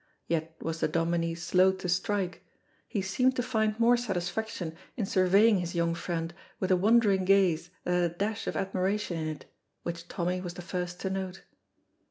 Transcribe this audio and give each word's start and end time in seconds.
Yet 0.25 0.55
was 0.59 0.79
the 0.79 0.87
Dominie 0.87 1.35
slow 1.35 1.71
to 1.73 1.87
strike; 1.87 2.43
he 2.87 3.03
seemed 3.03 3.35
to 3.35 3.43
find 3.43 3.79
more 3.79 3.95
satisfaction 3.95 4.75
in 4.97 5.05
surveying 5.05 5.59
his 5.59 5.75
young 5.75 5.93
friend 5.93 6.33
with 6.59 6.71
a 6.71 6.75
wondering 6.75 7.23
gaze 7.23 7.69
that 7.83 7.91
had 8.01 8.11
a 8.11 8.15
dash 8.15 8.47
of 8.47 8.57
admiration 8.57 9.17
in 9.19 9.27
it, 9.27 9.45
which 9.83 10.07
Tommy 10.07 10.41
was 10.41 10.55
the 10.55 10.63
first 10.63 10.99
to 11.01 11.11
note. 11.11 11.43